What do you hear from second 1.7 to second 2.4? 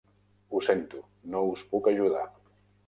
puc ajudar.